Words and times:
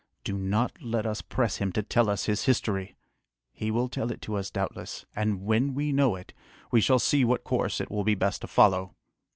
Do 0.23 0.35
not 0.35 0.81
let 0.81 1.05
us 1.05 1.21
press 1.21 1.57
him 1.57 1.71
to 1.73 1.83
tell 1.83 2.09
us 2.09 2.25
his 2.25 2.45
history! 2.45 2.95
He 3.53 3.69
will 3.69 3.87
tell 3.87 4.11
it 4.11 4.19
to 4.23 4.35
us 4.35 4.49
doubtless, 4.49 5.05
and 5.15 5.43
when 5.43 5.75
we 5.75 5.91
know 5.91 6.15
it, 6.15 6.33
we 6.71 6.81
shall 6.81 6.97
see 6.97 7.23
what 7.23 7.43
course 7.43 7.79
it 7.79 7.91
will 7.91 8.03
be 8.03 8.15
best 8.15 8.41
to 8.41 8.47
follow. 8.47 8.95